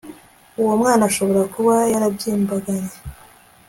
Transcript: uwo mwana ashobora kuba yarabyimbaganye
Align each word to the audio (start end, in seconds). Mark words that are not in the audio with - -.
uwo 0.61 0.73
mwana 0.81 1.03
ashobora 1.09 1.43
kuba 1.55 1.75
yarabyimbaganye 1.93 2.93